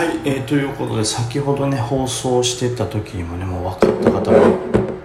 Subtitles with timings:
[0.00, 4.56] はい、えーということで先ほどね放送してた時にもねもう分かった方も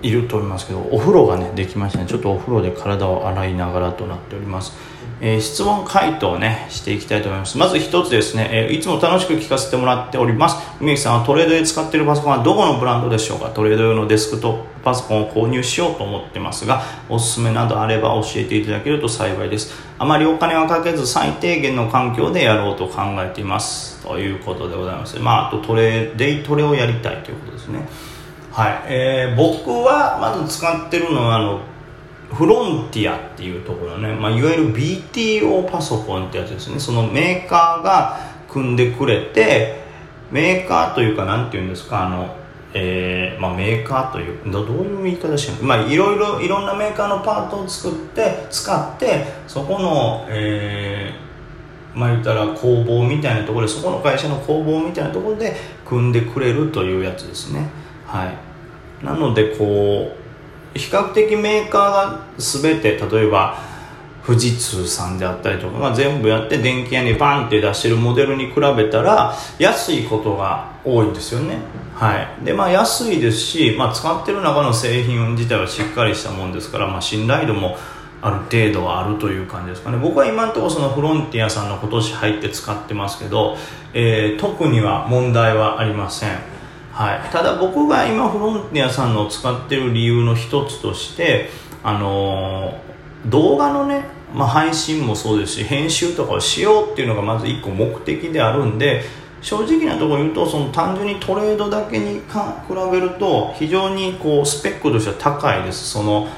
[0.02, 2.06] いると思いますけどお風呂がねできましたね。
[2.06, 4.72] ちょっとお風呂で体を洗いながらとなっております。
[5.22, 7.58] えー、質問回答をね、していきたいと思います。
[7.58, 10.58] まず一つですね、えー、いつも楽しく聞かせてもらっております。
[10.82, 13.50] 梅木さんはトレードで使っているパソコンはどこのブランドでしょうか？
[13.50, 19.74] トレード用のデスクトップパソコンを購入しようと思ってますが、おすすめなどあれば教えていただけると幸いです。
[19.98, 24.04] あまりお金はかけず最低限の環境でやろうと考えています。
[24.04, 25.18] ということでございます。
[25.20, 27.80] まあ、あとトレ、デイトレをやりたいということですね。
[28.52, 28.84] はい。
[28.88, 31.62] えー、僕はまず使ってるのは、あの、
[32.34, 36.80] フロンティアっていうところね、まあ、いわゆる BTO パソコンってやつですね。
[36.80, 39.84] そのメーカーが組んでくれて
[40.32, 42.36] メーカーというか何て言うんですかあの、
[42.74, 55.56] えーまあ、メーカーというどういう言い方してるまあいろいろいろんなメーカーのパートを作って使ってそこの、えー、まあ言ったら工房みたいなところでそこの会社の工房みたいなところで
[55.86, 57.70] 組んでくれるというやつですね。
[58.06, 59.06] はい。
[59.06, 60.25] なのでこう
[60.76, 63.58] 比較的メーカーが全て例えば
[64.26, 71.60] 富士通さんであったりとかが全部やって電気屋にバンって出してるモデルに比べたら安いことが多いんですよね。
[71.94, 72.46] はい。
[72.46, 77.78] でまあ安いですし、まあ、使ってる中の製品自体はしっかりしたもんですから、まあ、信頼度も
[78.22, 79.98] ある程度はあるという感じですかね。
[79.98, 83.56] 僕は今のところそのフロンティアさんの今年入って使ってますけど、
[83.94, 86.55] えー、特には問題はありません。
[86.96, 91.50] はい、ただ僕が今フロンティアさんの使ってる理由の一つとして
[91.84, 99.04] あのー、動画のね、まあ、配信もそうですし編集とかをしようっていうのがまず1個目的であるんで
[99.42, 105.90] 正直なところ言うとその単純にトレードだけにか比べると非常にこうスペックとしては高いです。
[105.90, 106.30] その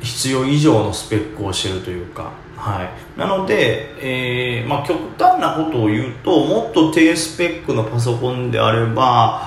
[0.00, 2.32] 必要以上のスペックをしてるというか。
[2.56, 9.42] はい、なので、えーまあ、極端なことを言うともっと低スペックのパソコンであれば、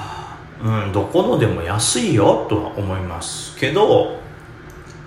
[0.64, 4.20] うん、どこのでも安いよとは思いますけど、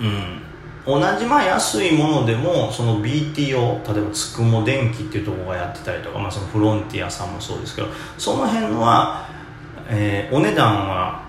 [0.01, 0.43] うん、
[0.85, 7.89] 同じまあ安いものでもその BTO 例えばつくも電機っていうところがやってたりとか、まあ、そのフロンティアさんもそうですけど
[8.19, 9.29] その辺は、
[9.89, 11.23] えー、お値段は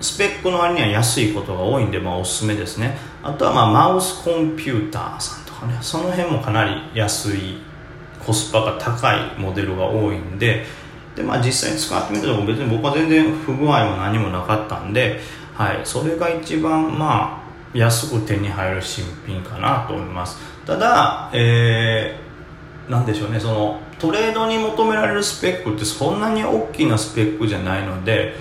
[0.00, 3.11] スペックの割には安いことが多いんで、まあ、おすすめですね。
[3.22, 5.78] あとはまあマウスコンピューターさんとかね。
[5.80, 7.58] その辺もかなり安い
[8.24, 10.64] コスパが高いモデルが多いんで。
[11.14, 15.20] で、まあ、実際に使ってみたとこ別に僕は全然不具合も何もなかったんで、
[15.54, 17.42] はい、それが一番ま
[17.74, 20.38] あ安く手に入る新品かなと思います。
[20.66, 23.38] ただ、えー、なんでしょうね。
[23.38, 28.34] そのトレードに求められるスペックってそんなに大きなスペックじゃないので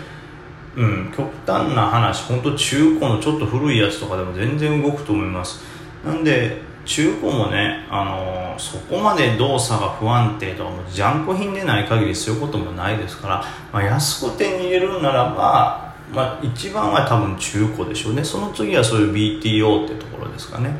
[0.75, 5.61] うん、極端な話本当中古のちょっと古いやつとかでも全然動くと思います。
[6.05, 18.23] なんで中古もね、あのー、そこまで動作が不安定とかもジャンク品でない限りそういうこともないですから、まあ、安く手に入れるならば、まあ、一番は多分中古でしょうね。
[18.23, 20.75] その次はそういう BTO ってところですかね、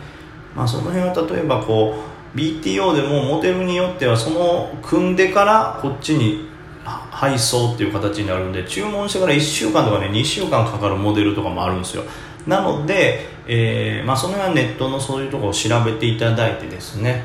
[0.56, 1.96] まあ、その辺は例えばこ
[2.36, 6.50] う BTO でもモデルによってはその組んでからこっちに
[6.84, 12.04] 配送っていう形になるんで注文してから1週間とかね2週間かかるモデルとかもあるんですよ。
[12.48, 17.24] なので、えー、まあ、その辺はネットのそういうところを調べていただいてですね、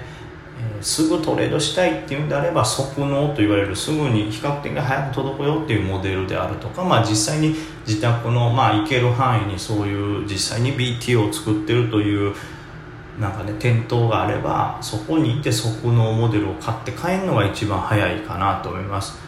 [0.76, 7.54] えー、すぐトレードしたいっていうんであれば即納と言われるすぐに比較的早く届くよっていうモデルであるとか、まあ、実際に
[7.86, 12.34] 自宅の、まあ、行ける範囲にそういう実際に BT を作ってるという
[13.18, 19.25] なんかね店頭があればそこに行って即納モデルを買って帰るのが一番早いかなと思います。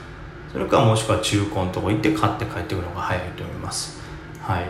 [0.58, 4.00] それかもしくは中古のとこ行って買って帰ってくるのが早いと思います。
[4.40, 4.64] はい。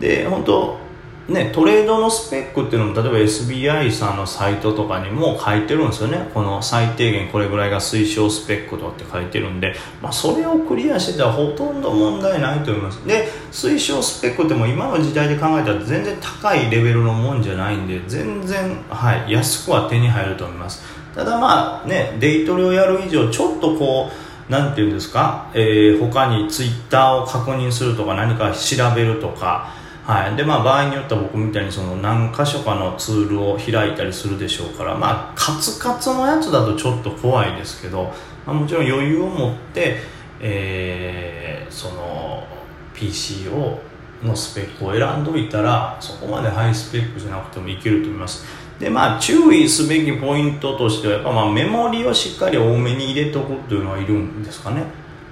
[0.00, 0.80] で本当
[1.28, 6.28] ね、トレードのスペックっていうのも例えば SBI さんのサイトとかにも書いてるんですよね。
[6.34, 13.06] この最低限これぐらいが推奨スペックとかって書いてるんで、まあ、それをクリアしてたらほとんど問題ないと思います。
[13.06, 20.82] で推奨スペックっても今の時代で考えたら全然高いレベルのもんじゃないんで全然、はい、安くは手に入ると思います。
[21.14, 29.78] ただまあねデイトレをやる以上ちょっとこうなんていうんですか、えー、他にツイッターを確認するとか何か調べるとか。
[30.04, 30.34] はい。
[30.34, 38.12] でまあ、場合によっては僕みたいにその何箇所かのツールを開いたりするでしょうから、まあ、カツカツのやつだとちょっと怖いですけど、
[38.44, 39.98] まあ、もちろん余裕を持って、
[40.40, 42.44] えー、その
[42.92, 43.78] PC を
[44.24, 48.44] のスペックを選んどいたらそこまでハイスペックじゃなくてもいけると思います。
[48.80, 54.84] でまあ注意すべきポイントとしてはやっぱまあメモリをしっかり多めに入れとくっていうのはいるんですかね。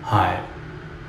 [0.03, 0.59] はい。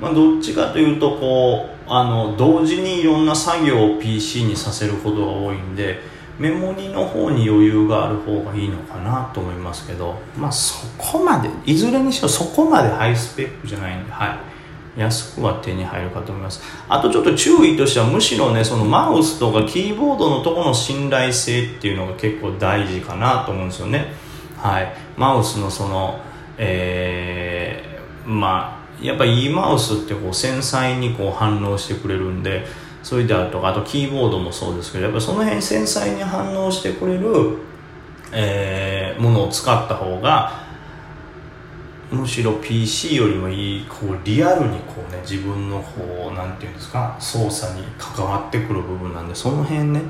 [0.00, 5.98] まあ、どっちかというとこうあの同時にいろんな作業を PC にさせることが多いんで
[6.38, 14.38] メモリの方に余裕がある方がいいのかなと思いますけどまあそこまでいずれにしろそこまでハイスペックじゃないんではい。
[15.00, 16.62] 安くは手に入るかと思います。
[16.88, 24.12] あとちょっと注意としてはむしろねそのマウスとかキーボードのとこの信頼性っていうのが結構大事かなと思うんですよね。
[24.56, 24.92] はい。
[25.16, 26.20] マウスのその
[26.62, 32.66] えー、まあやっぱいいマウスってこう繊細にこう反応してくれるんで
[33.02, 37.56] それであるとかあとキーボードもそうですけどやっぱその辺繊細に反応してくれる、
[38.32, 40.69] えー、ものを使った方が
[42.10, 50.02] むしろ PC よりもいいこうリアルにこうね自分のこうなんていうんですか操作に関わってくる部分なんでその辺ね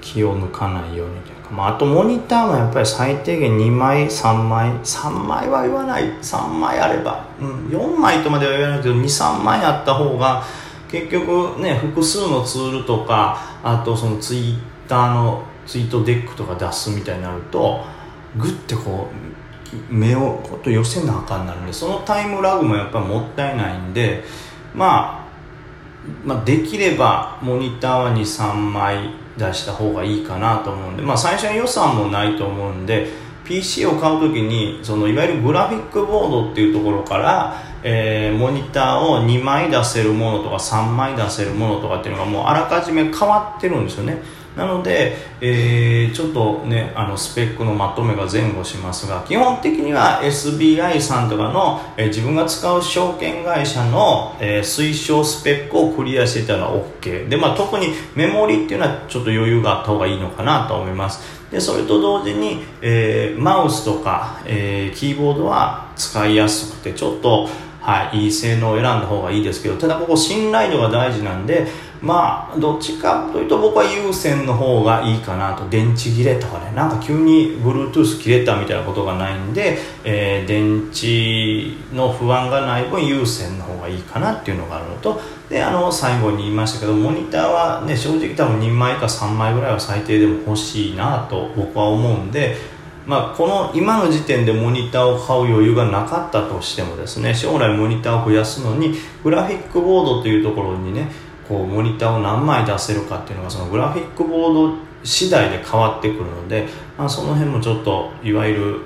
[0.00, 6.04] 気を抜かないようにというか、まあ、あとモニターもやっぱり最低限2枚3枚3枚は言わない。
[6.22, 10.42] 3枚あれば、うん、4枚とまでは言わないけど23枚あった方が
[10.90, 14.58] 結局ね複数のツールとかあとそのツイッ
[14.88, 17.84] ターのツイートデックとか出すみたいになると
[18.36, 19.29] グッてこう
[19.88, 24.24] 目をこう寄せなあかんなるんでそのタイムラグもやっぱりもったいないんで、
[24.74, 25.28] まあ、
[26.24, 33.08] まあできればモニターは23枚出した方がいいかなと思うんで、まあ、最初は予算もないと思うんで
[33.44, 44.22] PC を買う時にそのいわゆるグラフィックボードっていうところからえー、モニターを2枚出せるものとか3枚出せるものとかっていうのがもうあらかじめ変わってるんですよね。
[44.56, 61.40] なので、えー、ちょっとねあのスペックのまとめが前後しますが基本的には SBI さんとかの、えー、自分が使う証券会社の、えー、推奨スペックをクリアしてたら OK で、まあ、特にメモリっていうのはちょっと余裕があった方がいいのかなと思います。
[61.50, 67.48] でそれと同時に、えー、マウスとか、えー、キーボードは使いやすくてちょっと
[67.80, 71.66] はい、いい性能を選んだ方がいいですけどただここ信頼度が大事なんで
[72.02, 75.68] まあどっちかというと僕は有線の方がいいかなと。
[75.68, 76.72] 電池切れとかね。
[76.74, 85.20] なんか急に Bluetooth 切れたみたいなことがないんで、えー、電池の不安がない分有線の方がいいかなっていうのがあるのと。
[85.50, 92.56] であの最後に言いましたけどモニターはね正直多分2枚か3枚ぐらいは最低でも欲しいなと僕は思うんで
[93.06, 98.94] まあ、この今の時点でモニターを買う余裕がなかったとしてもですね将来モニターを増やすのに
[99.24, 101.10] グラフィックボードというところにね
[101.50, 108.80] こうモニターを何枚出せるかっていうのがそのグラフィックボード次第で変わってくるので、まあ、その辺もちょっといわゆる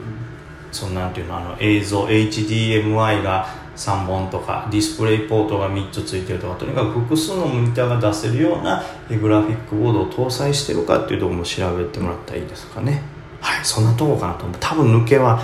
[0.73, 3.47] そのなんていうのあの映像 HDMI が
[3.77, 8.83] 3本とかディスプレイポートが3つついてるとかとにかく複数のモニターが出せるような
[9.21, 13.03] グラフィックボードを搭載してるかっていうところも調べてもらったらいいですかね。
[13.41, 15.43] はいそんなとこかなと思う多分抜けは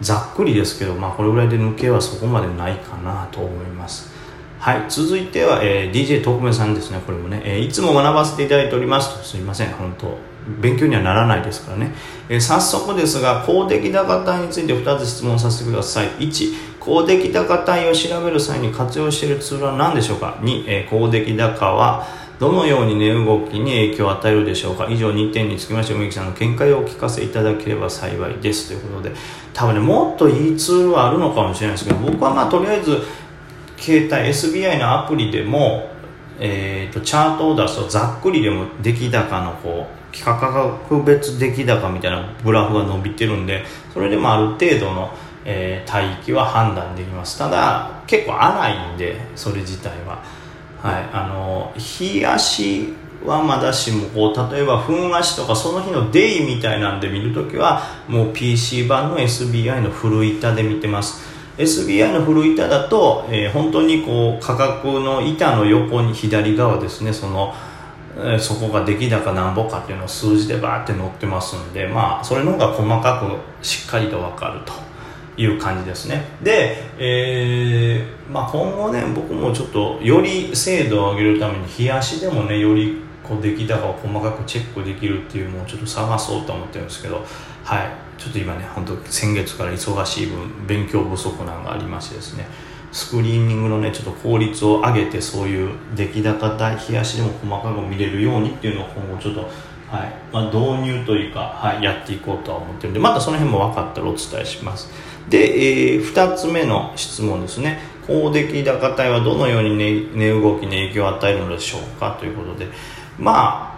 [0.00, 4.11] ざっくりですけど、まあ、これぐらいで抜けはそこまでないかなと思います
[4.62, 4.84] はい。
[4.88, 7.00] 続いては、えー、DJ 特命さんですね。
[7.04, 9.70] これもね、えー、いつも学ばせていただいておりますすいません。
[9.70, 10.16] 本当
[10.60, 11.92] 勉強にはならないですからね、
[12.28, 16.06] えー、早速ですが公的高帯について2つ質問させてください。
[16.10, 22.06] 1公的高帯を調べる際に活用しているツールは何でしょうか？2、えー、公的高は
[22.38, 24.86] どのように値動きに影響を与えるでしょうか？
[24.88, 28.68] 以上2点につきまして梅木さんの見解をお聞かせいただければ幸いです。
[28.68, 29.12] ということで
[29.54, 33.02] 多分ねもっといいツールはあるのかもしれないですけど僕はまあとりあえず
[33.82, 35.88] 携帯 SBI のアプリでも、
[36.38, 45.10] えーと、チャートを出すとざっくりでも出来高のこう価格別出来高みたいなグラフが伸びてるんでそれでもある程度の、
[45.44, 47.38] えー、帯域は判断できます。
[47.38, 50.22] ただ結構荒いんでそれ自体は。
[50.80, 52.92] はい、あの日足
[53.24, 61.31] はまだしもこう例えば分足とかその日のデイみたいなんで見るときはもう PC 版の SBI の古板で見てます。
[61.62, 67.54] SBI の古板だと、えー、本当にこう価格の板の横に左側ですねその、
[68.16, 74.72] えー、そこが出来高なんぼかっていうのを数字でバーって載ってますんでまあそれの方が細かくしっかりと分かると
[75.40, 76.26] いう感じですね。
[76.42, 87.24] で、えーまあ、今後ね僕もちょっとより精度を上げるために冷やしでもねよりこう出来高を細かくチェックできるっていうのをちょっと探そうと思ってるんですけど
[87.64, 87.88] はい。
[88.18, 92.46] ちょっと今ね本当先月から忙しい分勉強不足なんがありましてですね。
[92.92, 100.12] スクリーニングのねちょっと効率を上げてそういう出来高大冷やしでも細かく見れるようにっていうのを今後ちょっとはい。
[100.32, 104.90] まあ、導入というか、はい、やっていこうとは思ってるんでまたその辺も分かったらお伝えします。
[105.28, 107.78] で、えー、2つ目の質問ですね。
[108.06, 109.76] 公的高帯はどのように
[110.14, 112.68] 値、動きに影響を与えるのでしょうかということで。
[113.18, 113.72] まあ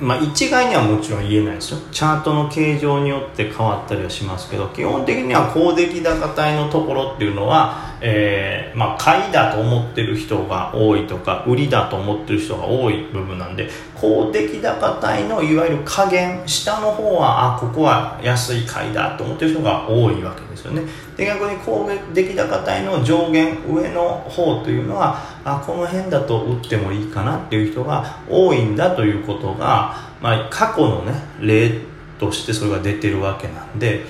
[0.00, 1.78] まあ、一概にはもちろん言えないですよ。
[1.90, 20.42] チャートの形状によって変わったりはしますけど基本的には高出来高帯のところっていうのは、えー、まあ、買いだと思ってる人が多いとか売りだと思ってる人が多い部分なんで高出来高帯のいわゆる加減下の方はあここは安い買いだと思ってる人が多いわけ。
[20.42, 20.82] ですですよね。
[21.16, 31.80] で逆に高出来高帯の上限上の方というのはあこの辺だと売ってもいいかなっていう人が多いんだということが、まあ、過去のね例
[32.18, 34.04] としてそれが出てるわけなんで、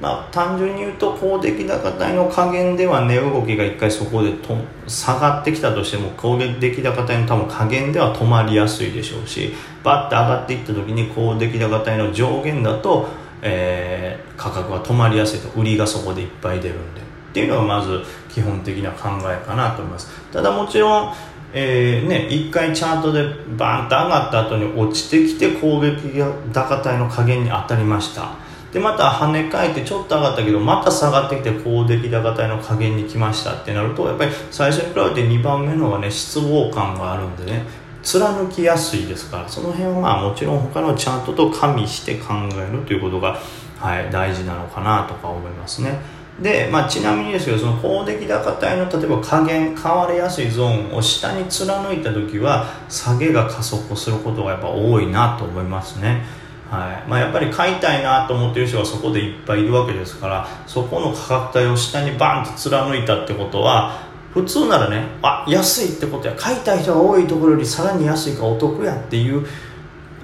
[0.00, 4.56] まあ、単純に言うと高出来高帯の加減では値動きが一回そこでと
[4.86, 13.08] 下がってきたとしても高出来高帯の多分加減では止まりやすいでしょうしバッて上がっていった時に高出来高帯の上限だと、
[13.42, 15.48] えー、価格が止まりやすいと。
[15.58, 17.00] 売りがそこでいっぱい出るんで。
[17.00, 20.10] っていうのがまず基本的な考えかなと思います。
[20.32, 21.14] ただもちろん
[21.52, 23.22] えーね、1回チャートで
[23.56, 28.36] バーンと上がった後に落ちてきて攻撃が高帯の加減に当たりました。
[28.72, 37.64] でまた跳ね返ってちょっと上がったけどまた下がってきて攻撃高帯の加減に来ましたってなるとやっぱり最初に比べて2番目の方がね失望感があるんでね。
[38.02, 43.38] 貫きやすいですからその辺はまあもちろん他のチャートと加味して考えるということが、
[43.78, 45.98] はい、大事なのかなとか思いますね。
[46.40, 56.22] で、まあ、ちなみにですけどその高出来高帯の例えば加減変わりやすいゾーンを下に貫いた時は下げが加速することがやっぱ多いなと思いますね。
[56.70, 69.46] はいまあ、やっぱり買いたいなと思ってる人がそこでいっぱいいるわけですからそこの価格帯を下にバンと貫いたってことは普通ならねあ安いってことや買いたい人が多いところよりさらに安いかお得やっていう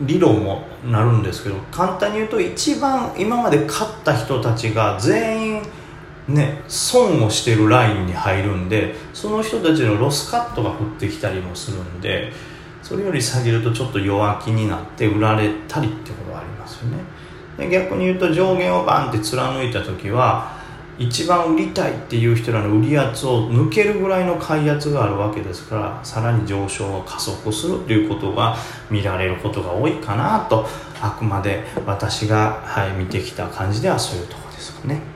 [0.00, 5.62] 理論もなるんですけど簡単に言うと一番今まで買った人たちが全員
[6.28, 12.32] ね、損をしてるラインに入るんでその人たちのロスカットが降ってきたりもするんで
[12.82, 16.98] それより下げるとちょっと弱気になって売られたりってことがありますよね。
[17.56, 20.55] で逆に言うと上限をバンって貫いた時は
[20.98, 28.56] 一番売りたいっていう人らの売り圧を抜けるぐらいの買い圧があるわけですからさらに上昇が加速するということが
[28.90, 30.66] 見られることが多いかなと
[31.00, 35.15] あくまで私が、はい、見てきた感じではそういうとこですかね。